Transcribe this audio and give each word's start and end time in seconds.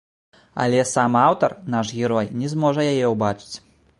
Але 0.63 0.79
сам 0.91 1.17
аўтар, 1.25 1.51
наш 1.75 1.93
герой, 1.99 2.31
не 2.45 2.51
зможа 2.53 2.89
яе 2.95 3.05
ўбачыць. 3.15 3.55